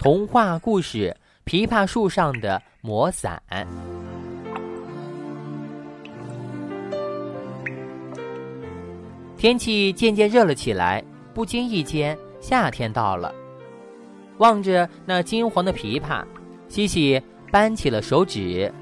[0.00, 1.14] 童话故事
[1.50, 3.42] 《琵琶树上的魔伞》。
[9.36, 11.04] 天气渐渐热了起来，
[11.34, 13.30] 不经意间，夏天到了。
[14.38, 16.24] 望着那金黄的琵琶，
[16.66, 17.22] 西西
[17.52, 18.72] 扳起了手指。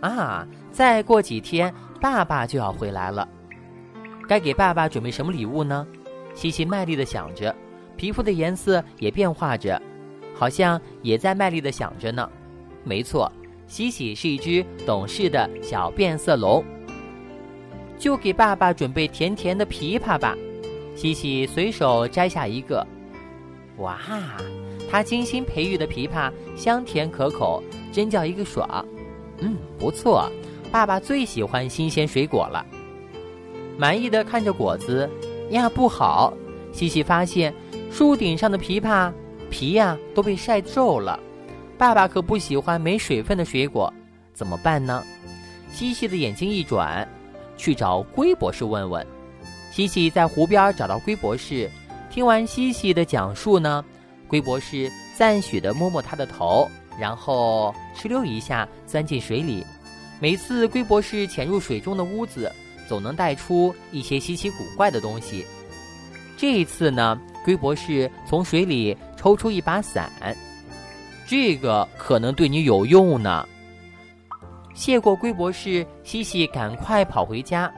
[0.00, 3.28] 啊，再过几天，爸爸就要回来了，
[4.28, 5.86] 该给爸爸准备什么礼物呢？
[6.34, 7.54] 西西卖力的想着，
[7.96, 9.80] 皮肤的颜色也变化着，
[10.34, 12.28] 好像也在卖力的想着呢。
[12.82, 13.30] 没错，
[13.66, 16.64] 西西是一只懂事的小变色龙。
[17.98, 20.36] 就给爸爸准备甜甜的枇杷吧。
[20.94, 22.86] 西西随手摘下一个，
[23.78, 23.98] 哇，
[24.90, 27.62] 他精心培育的枇杷香甜可口，
[27.92, 28.84] 真叫一个爽。
[29.38, 30.30] 嗯，不错，
[30.70, 32.64] 爸爸最喜欢新鲜水果了。
[33.76, 35.08] 满意的看着果子。
[35.50, 36.32] 呀，不好！
[36.72, 37.52] 西西发现
[37.90, 39.12] 树顶上的枇杷
[39.50, 41.18] 皮呀都被晒皱了。
[41.76, 43.92] 爸爸可不喜欢没水分的水果，
[44.32, 45.04] 怎么办呢？
[45.72, 47.06] 西西的眼睛一转，
[47.56, 49.06] 去找龟博士问问。
[49.70, 51.70] 西西在湖边找到龟博士，
[52.10, 53.84] 听完西西的讲述呢，
[54.28, 59.64] 龟博士赞许的摸摸他的头，然后哧溜一下钻进水里。
[60.20, 62.50] 每次龟博士潜入水中的屋子。
[62.86, 65.42] 总能带出一些稀奇古怪的东西。
[66.36, 68.94] 这一次呢，龟博士从水里
[69.24, 70.10] 抽出一把伞，
[71.26, 73.48] 这个可能对你有用呢。
[74.74, 77.72] 谢过龟博士，西西赶快跑回家，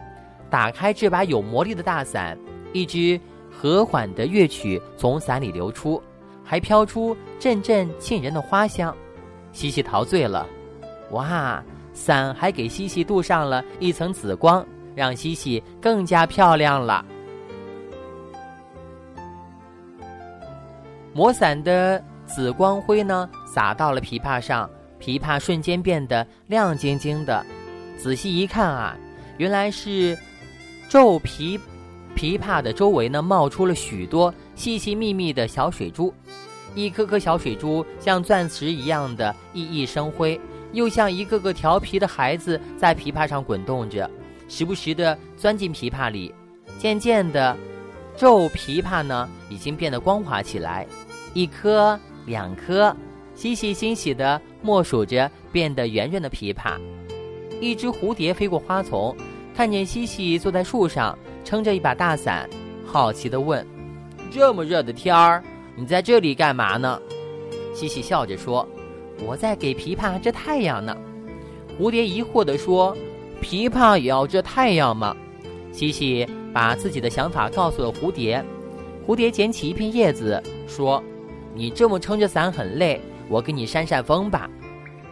[0.50, 2.36] 打开这把有魔力的大伞，
[2.72, 6.02] 一支和缓的乐曲从伞里流出，
[6.42, 8.92] 还飘出阵阵沁人的花香。
[9.52, 10.48] 西西陶醉了，
[11.12, 11.62] 哇！
[11.92, 14.66] 伞还给西西镀上了一层紫光。
[14.96, 17.06] 让西西更加漂亮了。
[21.16, 24.68] 魔伞的紫光辉呢，洒到了琵琶上，
[25.00, 27.42] 琵琶瞬间变得亮晶晶的。
[27.96, 28.94] 仔细一看啊，
[29.38, 30.14] 原来是
[30.90, 31.58] 皱皮
[32.14, 36.12] 琵琶的周围呢，冒出了许多细细密密的小水珠，
[36.74, 40.38] 一颗颗小水珠像钻石一样的熠熠生辉，
[40.72, 44.10] 又像一个个调皮的孩子在琵琶上滚动着。
[44.50, 46.34] 时不时地钻进琵琶里，
[46.78, 47.56] 渐渐的，
[48.16, 50.86] 皱琵琶呢已经变得光滑起来。
[51.34, 52.94] 一颗，两颗，
[53.34, 56.78] 西西欣喜地默数着变得圆润的琵琶。
[57.60, 59.14] 一只蝴蝶飞过花丛，
[59.54, 62.48] 看见西西坐在树上，撑着一把大伞，
[62.84, 63.66] 好奇地问
[64.32, 65.42] ：“这么热的天儿，
[65.74, 67.00] 你在这里干嘛呢？”
[67.74, 68.66] 西西笑着说
[69.26, 70.96] ：“我在给琵琶遮太阳呢。”
[71.78, 72.96] 蝴蝶疑惑地说。
[73.42, 75.14] 琵琶也要遮太阳吗？
[75.70, 78.42] 西西把自己的想法告诉了蝴蝶。
[79.06, 81.04] 蝴蝶捡起一片叶子，说
[81.52, 84.48] ：“你这么撑着伞很累，我给你扇扇风吧。”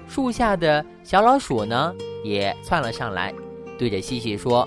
[0.09, 1.94] 树下的小老鼠呢，
[2.25, 3.31] 也窜了上来，
[3.77, 4.66] 对着西西说：“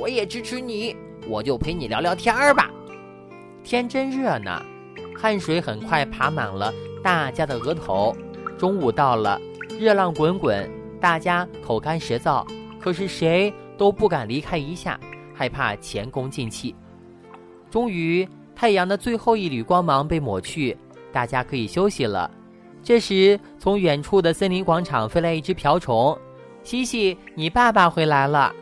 [0.00, 0.96] 我也支持你，
[1.28, 2.70] 我就陪你聊聊天儿吧。”
[3.62, 4.64] 天真热呢，
[5.14, 8.16] 汗水很快爬满了大家的额头。
[8.56, 9.38] 中午到了，
[9.78, 10.66] 热浪滚滚，
[11.02, 12.46] 大家口干舌燥。
[12.80, 14.98] 可是谁都不敢离开一下，
[15.38, 16.74] 害怕前功尽弃。
[17.70, 20.76] 终于，太阳的最后一缕光芒被抹去，
[21.12, 22.28] 大家可以休息了。
[22.82, 26.18] 这时，从远处的森林广场飞来一只瓢虫。
[26.64, 28.52] 西西，你爸爸回来了。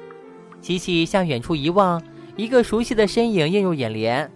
[0.60, 2.02] 西西向远处一望，
[2.36, 4.30] 一个熟悉的身影映入眼帘。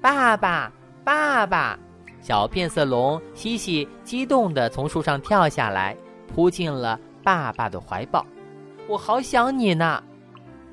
[0.00, 0.72] 爸爸，
[1.02, 1.76] 爸爸！
[2.20, 5.96] 小变色龙西西激动地从树上跳下来，
[6.32, 8.24] 扑进了爸爸的怀抱。
[8.86, 10.02] 我好想你呢，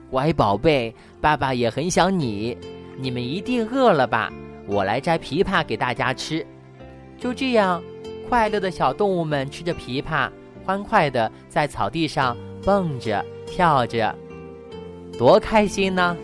[0.09, 2.57] 乖宝贝，爸爸也很想你。
[2.97, 4.31] 你们一定饿了吧？
[4.66, 6.45] 我来摘枇杷给大家吃。
[7.19, 7.81] 就这样，
[8.28, 10.29] 快乐的小动物们吃着枇杷，
[10.66, 14.13] 欢快的在草地上蹦着跳着，
[15.17, 16.17] 多开心呢！